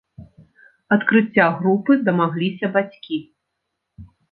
Адкрыцця 0.97 1.45
групы 1.59 1.99
дамагліся 2.09 2.73
бацькі. 2.81 3.23